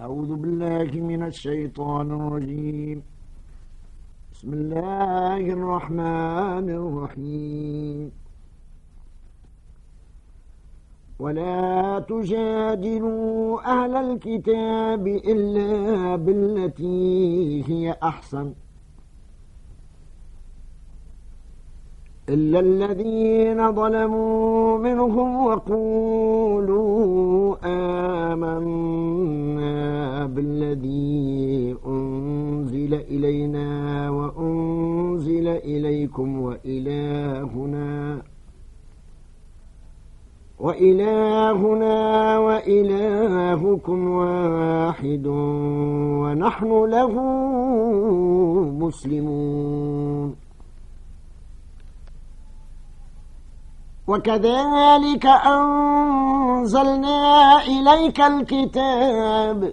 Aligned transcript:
أعوذ 0.00 0.36
بالله 0.36 0.90
من 1.00 1.22
الشيطان 1.22 2.10
الرجيم. 2.10 3.02
بسم 4.32 4.52
الله 4.52 5.36
الرحمن 5.36 6.66
الرحيم. 6.70 8.12
ولا 11.18 11.98
تجادلوا 12.08 13.60
أهل 13.66 13.94
الكتاب 13.96 15.06
إلا 15.06 16.16
بالتي 16.16 17.64
هي 17.68 17.96
أحسن. 18.02 18.54
إلا 22.28 22.60
الذين 22.60 23.72
ظلموا 23.72 24.78
منهم 24.78 25.46
وقولوا 25.46 27.28
أنزل 32.88 32.94
إلينا 32.94 34.10
وأنزل 34.10 35.48
إليكم 35.48 36.40
وإلهنا 36.40 38.22
وإلهنا 40.58 42.38
وإلهكم 42.38 44.08
واحد 44.08 45.26
ونحن 46.22 46.84
له 46.84 47.14
مسلمون. 48.82 50.36
وكذلك 54.08 55.26
أنزلنا 55.26 57.20
إليك 57.62 58.20
الكتاب 58.20 59.72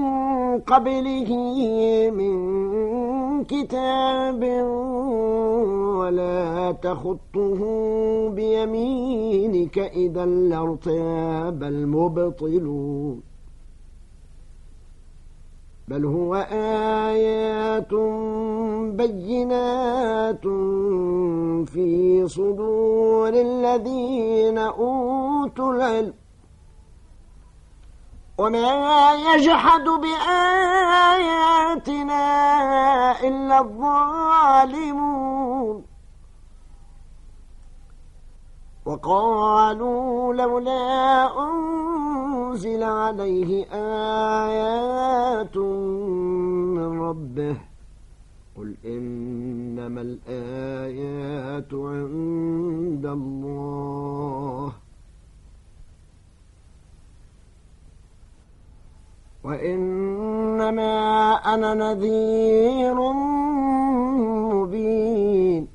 قبله 0.71 1.31
من 2.19 2.35
كتاب 3.43 4.43
ولا 5.99 6.71
تخطه 6.71 7.61
بيمينك 8.29 9.77
إذا 9.79 10.25
لارتاب 10.25 11.63
المبطلون. 11.63 13.21
بل 15.87 16.05
هو 16.05 16.35
آيات 17.15 17.93
بينات 18.95 20.45
في 21.65 22.23
صدور 22.27 23.29
الذين 23.29 24.57
أوتوا 24.57 25.73
العلم. 25.73 26.20
وما 28.41 29.13
يجحد 29.13 29.83
بآياتنا 29.83 30.41
إلا 33.21 33.59
الظالمون. 33.59 35.11
وقالوا 38.85 40.33
لولا 40.33 41.29
أنزل 41.49 42.83
عليه 42.83 43.65
آيات 44.45 45.57
من 46.77 47.01
ربه. 47.01 47.57
قل 48.57 48.75
إنما 48.85 50.01
الآيات 50.01 51.73
عند 51.73 53.05
الله. 53.05 54.73
وإنما 59.43 61.33
أنا 61.33 61.73
نذير 61.73 63.11
مبين. 64.53 65.67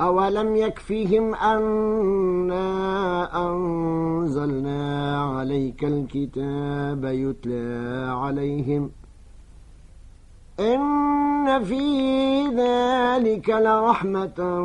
أولم 0.00 0.56
يكفهم 0.56 1.34
أنا 1.34 2.66
أنزلنا 3.48 5.22
عليك 5.22 5.84
الكتاب 5.84 7.04
يتلى 7.04 8.06
عليهم. 8.10 8.90
إن 10.60 11.64
في 11.64 12.46
ذلك 12.46 13.50
لرحمة 13.50 14.60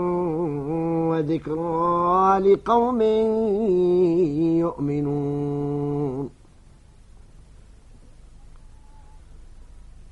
وذكرى 1.09 2.39
لقوم 2.39 3.01
يؤمنون. 4.59 6.40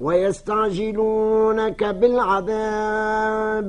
ويستعجلونك 0.00 1.84
بالعذاب 1.84 3.68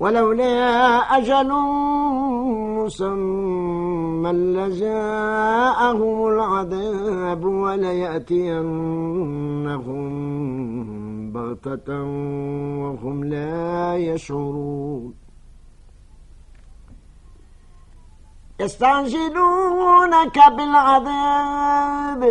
ولولا 0.00 0.98
أجل 1.18 1.52
مسمى 2.80 4.32
لجاءهم 4.32 6.26
العذاب 6.26 7.44
وليأتينهم 7.44 8.80
بغتة 11.32 12.02
وهم 12.82 13.24
لا 13.24 13.96
يشعرون. 13.96 15.14
يستعجلونك 18.60 20.38
بالعذاب 20.56 22.22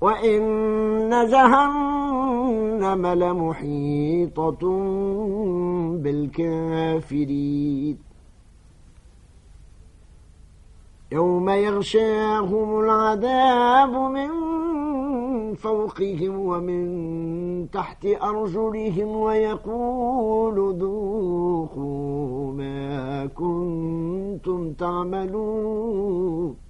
وإن 0.00 1.28
جهنم 1.30 3.06
لمحيطة 3.06 4.58
بالكافرين 6.02 7.98
يوم 11.12 11.50
يغشاهم 11.50 12.80
العذاب 12.80 13.90
من 13.90 14.30
فوقهم 15.54 16.40
ومن 16.40 17.70
تحت 17.72 18.06
أرجلهم 18.06 19.08
ويقول 19.16 20.78
ذوقوا 20.78 22.52
ما 22.52 23.26
كنتم 23.26 24.72
تعملون 24.72 26.69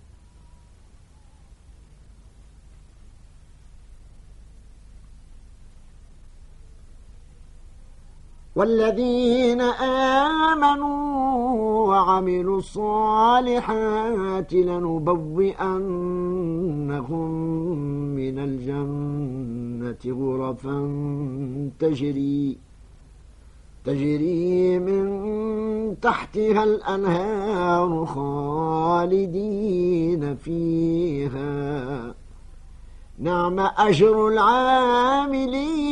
والذين 8.55 9.61
آمنوا 9.61 11.01
وعملوا 11.87 12.57
الصالحات 12.57 14.53
لنبوئنهم 14.53 15.81
من 18.15 18.39
الجنة 18.39 19.97
غرفا 20.05 20.77
تجري 21.79 22.57
تجري 23.85 24.79
من 24.79 25.05
تحتها 26.01 26.63
الأنهار 26.63 28.05
خالدين 28.05 29.41
فيها. 30.35 32.15
نعم 33.19 33.59
أجر 33.59 34.27
العاملين. 34.27 35.91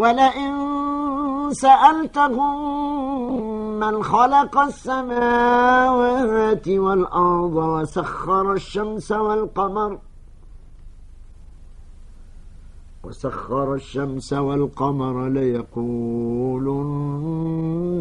ولئن 0.00 0.52
سألتهم 1.52 2.56
من 3.82 4.02
خلق 4.02 4.58
السماوات 4.58 6.68
والأرض 6.68 7.56
وسخر 7.56 8.52
الشمس 8.52 9.12
والقمر 9.12 9.98
وسخر 13.04 13.74
الشمس 13.74 14.32
والقمر 14.32 15.28
ليقولن 15.28 16.78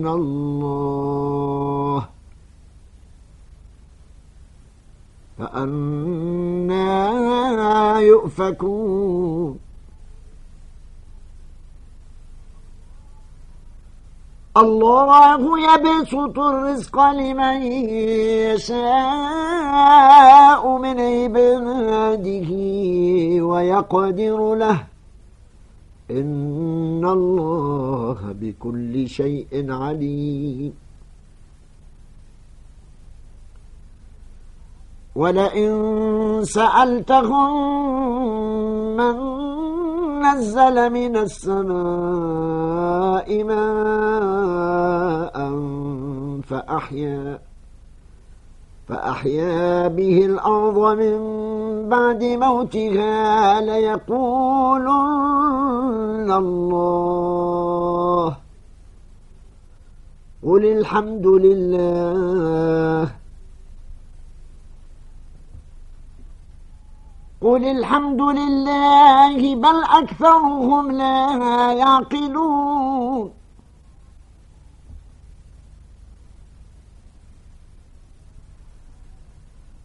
الله 0.07 2.05
فأنا 5.37 6.89
يؤفكون. 7.99 9.68
الله 14.57 15.59
يبسط 15.59 16.39
الرزق 16.39 16.99
لمن 17.11 17.61
يشاء 18.57 18.77
من 20.77 20.99
عباده 20.99 22.49
ويقدر 23.45 24.55
له. 24.55 24.83
إن 26.11 27.05
الله 27.05 28.17
بكل 28.41 29.07
شيء 29.07 29.71
عليم. 29.71 30.73
ولئن 35.15 35.71
سألتهم 36.43 37.51
من 38.97 39.15
نزل 40.25 40.89
من 40.89 41.17
السماء 41.17 41.67
ماء 43.43 45.37
فأحيا 46.49 47.39
فأحيا 48.89 49.87
به 49.87 50.25
الأرض 50.25 50.97
من 50.97 51.19
بعد 51.89 52.23
موتها 52.23 53.61
ليقولن 53.61 54.89
الله. 56.31 58.35
قل 60.43 60.65
الحمد 60.65 61.27
لله. 61.27 63.18
قل 67.41 67.65
الحمد 67.65 68.21
لله 68.21 69.55
بل 69.55 69.83
أكثرهم 69.83 70.91
لا 70.91 71.73
يعقلون 71.73 73.31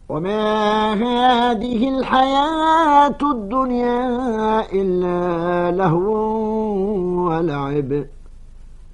وما 0.09 0.93
هذه 0.93 1.89
الحياة 1.99 3.17
الدنيا 3.21 4.71
إلا 4.73 5.71
لهو 5.71 6.11
ولعب 7.27 8.05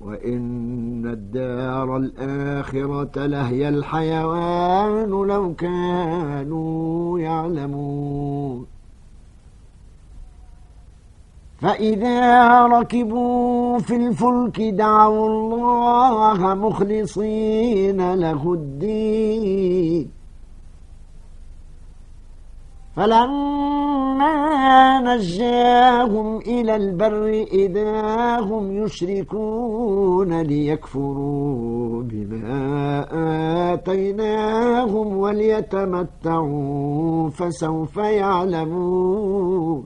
وإن 0.06 1.08
الدار 1.08 1.98
الآخرة 1.98 3.26
لهي 3.26 3.70
الحيوان 3.70 5.10
لو 5.10 5.54
كانوا 5.54 7.20
يعلمون. 7.20 8.66
فإذا 11.58 12.66
ركبوا 12.66 13.80
في 13.80 13.96
الفلك 13.96 14.62
دعوا 14.62 15.28
الله 15.28 16.54
مخلصين 16.54 18.14
له 18.14 18.54
الدين. 18.54 20.21
فلما 23.02 25.00
نجاهم 25.00 26.38
إلى 26.38 26.76
البر 26.76 27.28
إذا 27.54 28.40
هم 28.40 28.84
يشركون 28.84 30.42
ليكفروا 30.42 32.04
بما 32.04 33.06
آتيناهم 33.74 35.18
وليتمتعوا 35.18 36.60
فسوف 37.30 37.98
يعلمون 37.98 39.86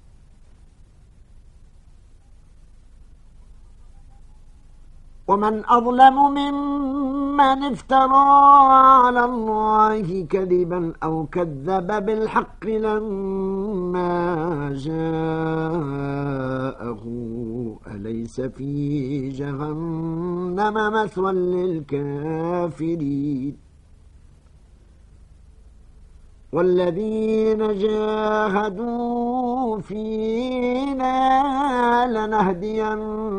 ومن 5.31 5.63
أظلم 5.65 6.15
ممن 6.39 7.63
افترى 7.63 8.27
على 9.03 9.23
الله 9.25 10.25
كذبا 10.29 10.93
أو 11.03 11.25
كذب 11.25 12.05
بالحق 12.05 12.65
لما 12.65 14.11
جاءه 14.75 15.81
أليس 17.87 18.41
في 18.41 19.29
جهنم 19.29 20.75
مثوى 20.93 21.31
للكافرين؟ 21.55 22.91
والذين 26.51 27.77
جاهدوا 27.77 29.81
فينا 29.81 31.17
لنهدينهم 32.07 33.33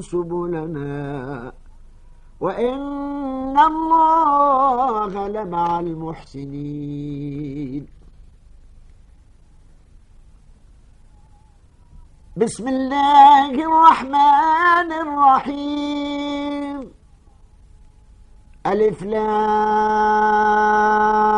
سبلنا. 0.00 1.52
وإن 2.40 3.58
الله 3.58 5.28
لمع 5.28 5.80
المحسنين. 5.80 7.86
بسم 12.36 12.68
الله 12.68 13.50
الرحمن 13.50 14.92
الرحيم. 14.92 16.90
ألف 18.66 19.02
لام. 19.02 21.37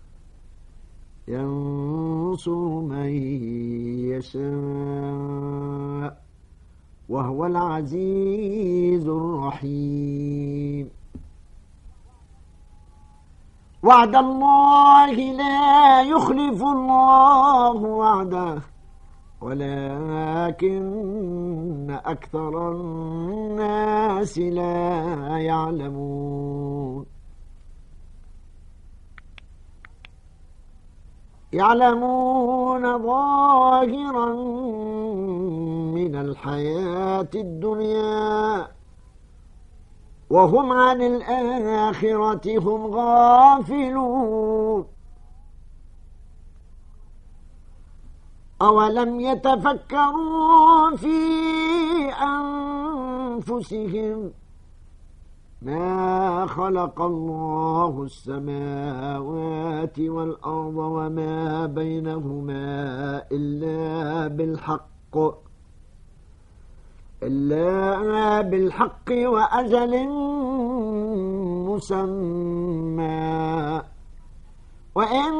ينصر 1.27 2.65
من 2.81 3.09
يشاء 4.11 4.41
وهو 7.09 7.45
العزيز 7.45 9.07
الرحيم. 9.07 10.89
وعد 13.83 14.15
الله 14.15 15.11
لا 15.11 16.01
يخلف 16.01 16.61
الله 16.61 17.75
وعده 17.75 18.61
ولكن 19.41 20.81
أكثر 22.05 22.71
الناس 22.71 24.37
لا 24.39 25.37
يعلمون. 25.37 27.10
يعلمون 31.53 32.97
ظاهرا 33.03 34.33
من 35.95 36.15
الحياة 36.15 37.27
الدنيا 37.35 38.67
وهم 40.29 40.71
عن 40.71 41.01
الآخرة 41.01 42.59
هم 42.59 42.95
غافلون. 42.95 44.85
أولم 48.61 49.19
يتفكروا 49.19 50.95
في 50.95 51.17
أنفسهم؟ 53.41 54.31
ما 55.61 56.45
خلق 56.45 57.01
الله 57.01 58.03
السماوات 58.03 59.99
والأرض 59.99 60.77
وما 60.77 61.65
بينهما 61.65 62.65
إلا 63.31 64.27
بالحق 64.27 65.17
إلا 67.23 68.41
بالحق 68.41 69.09
وأجل 69.11 70.07
مسمى. 71.69 73.81
وإن 74.95 75.31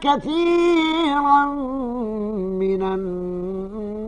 كثيرا 0.00 1.44
من 2.60 2.82
الناس 2.82 4.07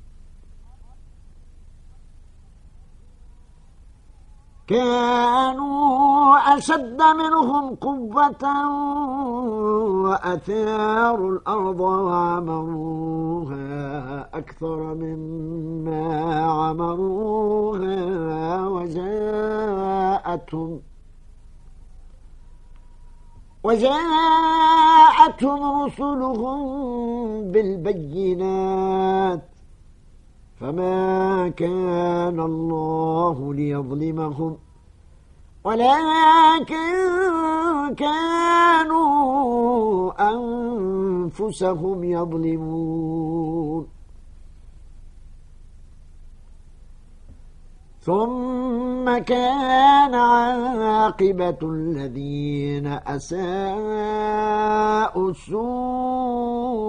كانوا 4.71 6.37
أشد 6.57 7.01
منهم 7.01 7.75
قوة 7.75 8.43
وأثاروا 10.03 11.31
الأرض 11.31 11.79
وعمروها 11.79 13.59
أكثر 14.37 14.93
مما 14.93 16.35
عمروها 16.45 18.01
وجاءتهم 18.67 20.79
وجاءتهم 23.63 25.83
رسلهم 25.83 26.61
بالبينات 27.51 29.50
فما 30.61 31.49
كان 31.49 32.39
الله 32.39 33.53
ليظلمهم 33.53 34.57
ولكن 35.63 36.75
كانوا 37.97 39.01
أنفسهم 40.33 42.03
يظلمون 42.03 43.87
ثم 47.99 49.17
كان 49.17 50.13
عاقبة 50.15 51.57
الذين 51.63 52.87
أساءوا 52.87 54.11
السوء 55.29 56.80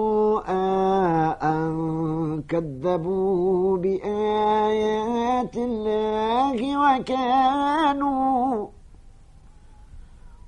كذبوا 2.53 3.77
بآيات 3.77 5.57
الله 5.57 6.59
وكانوا 6.83 8.67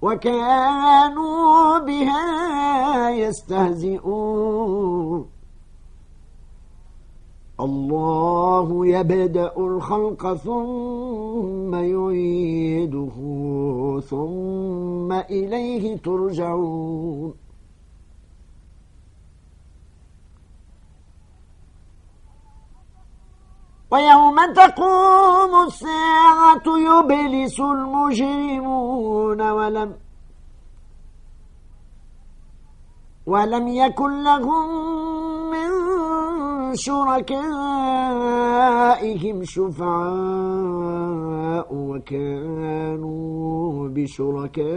وكانوا 0.03 1.79
بها 1.79 3.11
يستهزئون. 3.11 4.55
الله 7.61 8.87
يبدأ 8.87 9.53
الخلق 9.57 10.35
ثم 10.35 11.75
يعيده 11.75 13.17
ثم 14.11 15.13
إليه 15.13 15.97
ترجعون. 15.97 17.44
ويوم 23.95 24.39
تقوم 24.53 25.53
الساعة 25.67 26.67
يبلس 26.67 27.61
المجرمون 27.61 29.41
ولم 29.51 29.95
ولم 33.27 33.69
يكن 33.69 34.25
لهم 34.25 34.69
من 35.51 35.71
شركائهم 36.75 37.45
شفعاء 39.45 40.95
وكانوا 41.75 43.19
بشركائهم 43.89 44.77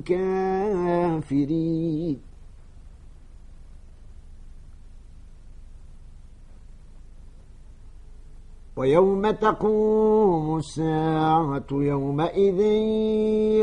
كافرين. 0.00 1.48
ويوم 8.78 9.30
تقوم 9.30 10.56
الساعة 10.56 11.66
يومئذ 11.72 12.60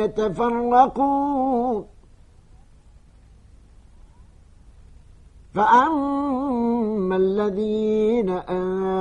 يتفرقون. 0.03 1.85
فأما 5.53 7.15
الذين 7.15 8.29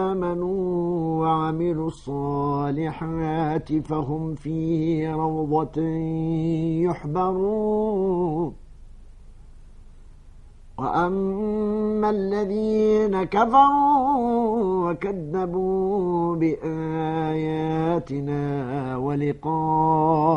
آمنوا 0.09 1.21
وعملوا 1.21 1.87
الصالحات 1.87 3.73
فهم 3.73 4.35
في 4.35 5.09
روضة 5.09 5.83
يحبرون. 6.87 8.63
وأما 10.78 12.11
الذين 12.11 13.25
كفروا 13.25 14.90
وكذبوا 14.90 16.37
بآياتنا 16.37 17.76
ولقاء 18.97 20.28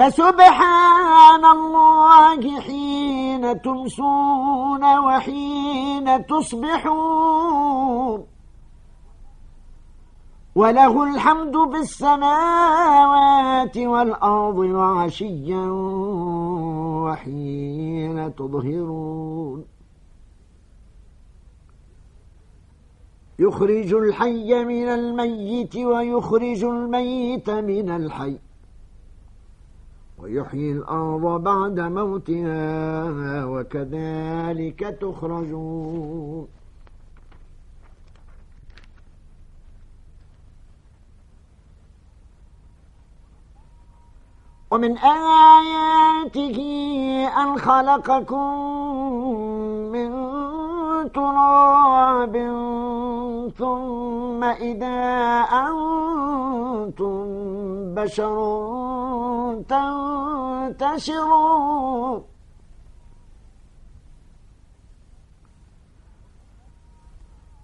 فسبحان 0.00 1.44
الله 1.44 2.60
حين 2.60 3.62
تمسون 3.62 4.98
وحين 4.98 6.26
تصبحون. 6.26 8.26
وله 10.56 11.04
الحمد 11.04 11.56
في 11.72 11.76
السماوات 11.76 13.78
والأرض 13.78 14.58
وعشيا 14.58 15.66
وحين 17.04 18.34
تظهرون. 18.34 19.64
يخرج 23.38 23.94
الحي 23.94 24.64
من 24.64 24.88
الميت 24.88 25.76
ويخرج 25.76 26.64
الميت 26.64 27.50
من 27.50 27.90
الحي. 27.90 28.38
ويحيي 30.22 30.72
الأرض 30.72 31.42
بعد 31.42 31.80
موتها 31.80 33.44
وكذلك 33.44 34.98
تخرجون. 35.00 36.48
ومن 44.70 44.98
آياته 44.98 46.58
أن 47.42 47.58
خلقكم 47.58 48.54
من 49.92 50.10
تراب 51.12 52.34
ثم 53.58 54.44
إذا 54.44 55.00
أنتم 55.66 57.26
بشر 58.00 58.36
تنتشرون 60.78 62.22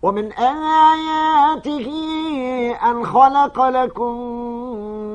ومن 0.03 0.33
آياته 0.33 1.89
أن 2.91 3.05
خلق 3.05 3.69
لكم 3.69 4.21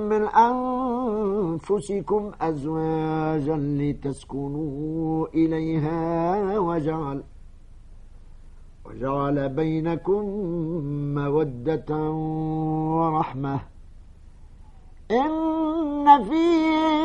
من 0.09 0.23
أنفسكم 0.27 2.31
أزواجا 2.41 3.55
لتسكنوا 3.55 5.27
إليها 5.27 6.59
وجعل 6.59 7.23
وجعل 8.85 9.49
بينكم 9.49 10.21
مودة 11.15 12.11
ورحمة. 12.97 13.70
إن 15.11 16.23
في 16.23 16.45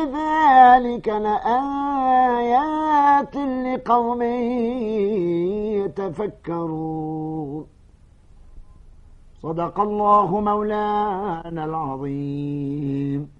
ذلك 0.03 1.07
لآيات 1.07 2.55
لقوم 3.35 4.21
يتفكرون. 5.85 7.65
صدق 9.43 9.79
الله 9.79 10.39
مولانا 10.39 11.65
العظيم. 11.65 13.36